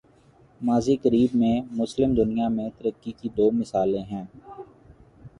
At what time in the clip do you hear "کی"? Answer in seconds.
3.11-3.29